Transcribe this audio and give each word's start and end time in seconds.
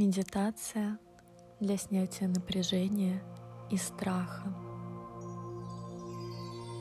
Медитация 0.00 0.98
для 1.60 1.76
снятия 1.76 2.26
напряжения 2.26 3.22
и 3.70 3.76
страха. 3.76 4.50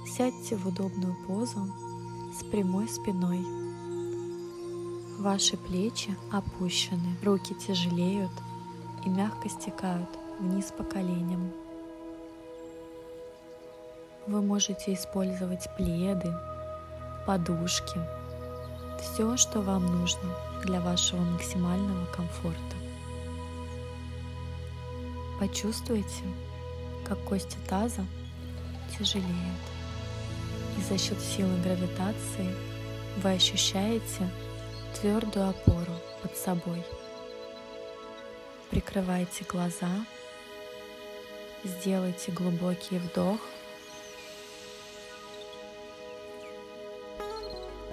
Сядьте 0.07 0.55
в 0.55 0.65
удобную 0.65 1.13
позу 1.27 1.67
с 2.33 2.45
прямой 2.45 2.87
спиной. 2.87 3.41
Ваши 5.19 5.57
плечи 5.57 6.15
опущены, 6.31 7.17
руки 7.21 7.53
тяжелеют 7.55 8.31
и 9.05 9.09
мягко 9.09 9.49
стекают 9.49 10.09
вниз 10.39 10.71
по 10.77 10.85
коленям. 10.85 11.51
Вы 14.27 14.41
можете 14.41 14.93
использовать 14.93 15.67
пледы, 15.75 16.33
подушки, 17.27 17.99
все, 19.01 19.35
что 19.35 19.59
вам 19.59 19.87
нужно 19.87 20.33
для 20.63 20.79
вашего 20.79 21.19
максимального 21.19 22.05
комфорта. 22.15 22.78
Почувствуйте, 25.39 26.25
как 27.05 27.17
кости 27.23 27.55
таза 27.69 28.05
тяжелеют. 28.97 29.29
И 30.77 30.81
за 30.81 30.97
счет 30.97 31.17
силы 31.21 31.57
гравитации 31.61 32.53
вы 33.23 33.31
ощущаете 33.31 34.29
твердую 34.99 35.47
опору 35.47 35.93
под 36.21 36.35
собой. 36.35 36.83
Прикрывайте 38.69 39.45
глаза, 39.45 40.05
сделайте 41.63 42.33
глубокий 42.33 42.97
вдох 42.97 43.39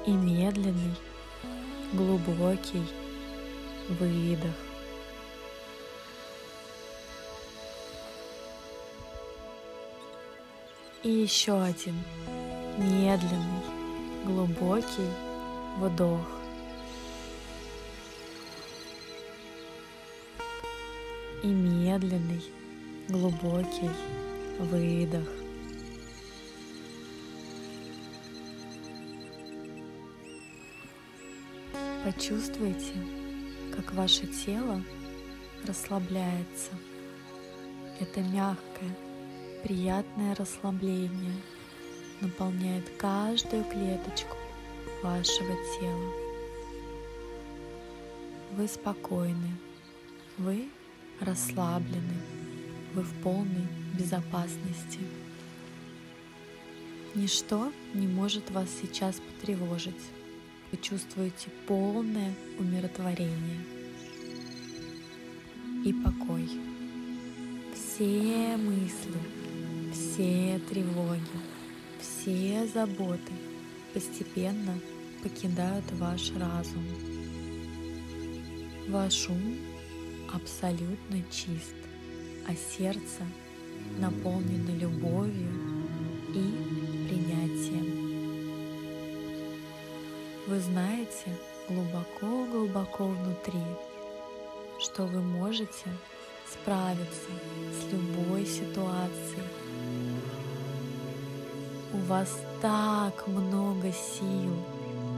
и 0.05 0.11
медленный, 0.11 0.97
глубокий 1.93 2.85
выдох. 3.89 4.66
И 11.03 11.11
еще 11.11 11.63
один 11.63 11.95
медленный, 12.79 13.63
глубокий 14.25 15.09
вдох. 15.79 16.27
И 21.43 21.47
медленный, 21.47 22.43
глубокий 23.09 23.91
выдох. 24.59 25.29
Почувствуйте, 32.05 32.95
как 33.75 33.93
ваше 33.93 34.27
тело 34.27 34.83
расслабляется. 35.67 36.71
Это 38.01 38.21
мягкое, 38.21 38.97
приятное 39.67 40.33
расслабление 40.37 41.35
наполняет 42.21 42.89
каждую 42.99 43.65
клеточку 43.65 44.37
вашего 45.03 45.57
тела. 45.81 46.13
Вы 48.53 48.69
спокойны, 48.69 49.51
вы 50.39 50.69
расслаблены, 51.19 52.15
вы 52.95 53.03
в 53.03 53.13
полной 53.25 53.67
безопасности. 53.99 55.01
Ничто 57.17 57.73
не 57.93 58.07
может 58.07 58.49
вас 58.53 58.69
сейчас 58.81 59.17
потревожить. 59.17 59.95
Вы 60.71 60.79
чувствуете 60.79 61.49
полное 61.67 62.33
умиротворение 62.61 63.65
и 65.85 65.93
покой 65.93 66.49
все 67.97 68.57
мысли, 68.59 69.46
все 70.17 70.59
тревоги, 70.71 71.21
все 72.01 72.67
заботы 72.73 73.33
постепенно 73.93 74.79
покидают 75.23 75.85
ваш 75.93 76.33
разум. 76.33 76.85
Ваш 78.89 79.29
ум 79.29 79.59
абсолютно 80.33 81.23
чист, 81.31 81.77
а 82.49 82.55
сердце 82.55 83.25
наполнено 83.99 84.71
любовью 84.79 85.53
и 86.31 87.09
принятием. 87.09 88.07
Вы 90.47 90.61
знаете 90.61 91.37
глубоко-глубоко 91.69 93.05
внутри, 93.05 93.61
что 94.81 95.05
вы 95.05 95.21
можете 95.21 95.91
справиться 96.51 97.31
с 97.73 97.93
любой 97.93 98.47
ситуацией. 98.47 99.43
У 101.93 101.99
вас 101.99 102.39
так 102.61 103.27
много 103.27 103.91
сил 103.93 104.53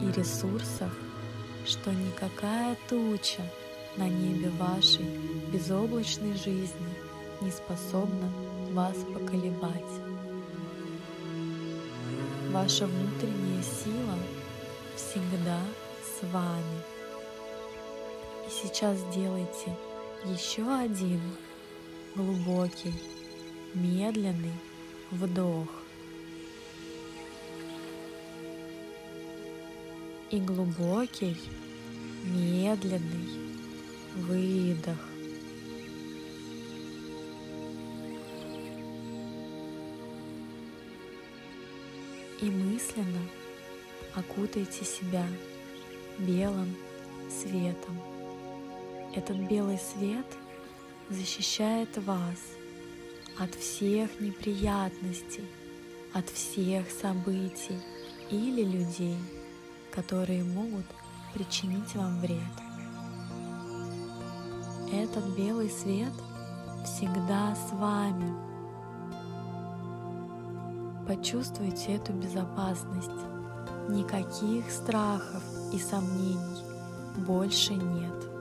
и 0.03 0.13
ресурсов, 0.13 0.93
что 1.67 1.91
никакая 1.93 2.77
туча 2.89 3.43
на 3.97 4.09
небе 4.09 4.51
вашей 4.51 5.05
безоблачной 5.53 6.35
жизни 6.35 6.95
не 7.41 7.51
способна 7.51 8.31
вас 8.73 8.97
поколебать. 9.13 9.93
Ваша 12.51 12.87
внутренняя 12.87 13.63
сила 13.63 14.19
всегда 14.97 15.61
с 16.03 16.25
вами. 16.33 16.83
И 18.47 18.51
сейчас 18.51 18.99
делайте 19.15 19.77
еще 20.25 20.69
один 20.69 21.21
глубокий, 22.15 22.93
медленный 23.75 24.55
вдох. 25.11 25.69
И 30.31 30.39
глубокий, 30.41 31.37
медленный 32.25 33.29
выдох. 34.17 34.99
И 42.41 42.45
мысленно 42.45 43.23
окутайте 44.15 44.85
себя 44.85 45.27
белым 46.19 46.77
светом. 47.31 48.18
Этот 49.15 49.37
белый 49.37 49.79
свет 49.79 50.27
защищает 51.09 51.97
вас 52.05 52.39
от 53.39 53.55
всех 53.55 54.21
неприятностей, 54.21 55.49
от 56.13 56.29
всех 56.29 56.91
событий 56.91 57.79
или 58.31 58.63
людей, 58.63 59.17
которые 59.91 60.45
могут 60.45 60.85
причинить 61.33 61.95
вам 61.95 62.21
вред. 62.21 62.43
Этот 64.93 65.25
белый 65.37 65.71
свет 65.71 66.13
всегда 66.85 67.57
с 67.57 67.73
вами. 67.73 68.35
Почувствуйте 71.07 71.95
эту 71.95 72.13
безопасность. 72.13 73.11
Никаких 73.89 74.71
страхов 74.71 75.43
и 75.73 75.79
сомнений 75.79 76.63
больше 77.27 77.73
нет 77.75 78.38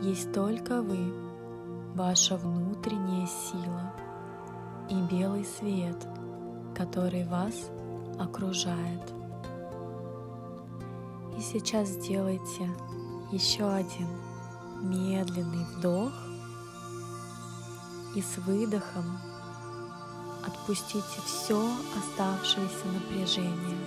есть 0.00 0.32
только 0.32 0.82
вы, 0.82 1.12
ваша 1.94 2.36
внутренняя 2.36 3.26
сила 3.26 3.92
и 4.88 4.94
белый 5.02 5.44
свет, 5.44 6.06
который 6.74 7.24
вас 7.24 7.70
окружает. 8.18 9.12
И 11.36 11.40
сейчас 11.40 11.88
сделайте 11.88 12.70
еще 13.30 13.70
один 13.70 14.08
медленный 14.82 15.64
вдох 15.76 16.12
и 18.14 18.22
с 18.22 18.38
выдохом 18.38 19.18
отпустите 20.46 21.20
все 21.26 21.62
оставшееся 21.98 22.86
напряжение. 22.86 23.78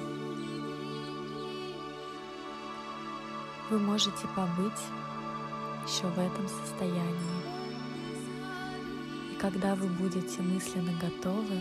Вы 3.69 3.79
можете 3.79 4.27
побыть 4.35 4.81
еще 5.87 6.07
в 6.07 6.19
этом 6.19 6.47
состоянии. 6.47 7.43
И 9.31 9.35
когда 9.35 9.75
вы 9.75 9.87
будете 9.87 10.41
мысленно 10.41 10.93
готовы, 10.99 11.59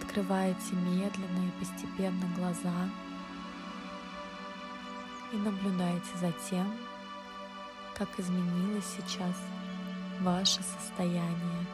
открываете 0.00 0.74
медленно 0.74 1.46
и 1.46 1.64
постепенно 1.64 2.26
глаза 2.36 2.88
и 5.32 5.36
наблюдаете 5.36 6.16
за 6.20 6.32
тем, 6.50 6.72
как 7.94 8.08
изменилось 8.18 8.84
сейчас 8.96 9.36
ваше 10.20 10.60
состояние. 10.62 11.66